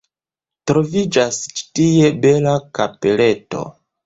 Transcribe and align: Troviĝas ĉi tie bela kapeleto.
Troviĝas 0.71 1.37
ĉi 1.59 1.67
tie 1.81 2.09
bela 2.25 2.55
kapeleto. 2.81 3.63